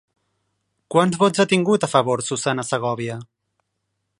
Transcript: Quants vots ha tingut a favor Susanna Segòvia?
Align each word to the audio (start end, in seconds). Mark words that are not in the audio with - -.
Quants 0.95 1.19
vots 1.23 1.43
ha 1.43 1.45
tingut 1.51 1.85
a 1.87 1.91
favor 1.93 2.25
Susanna 2.31 2.67
Segòvia? 2.71 3.19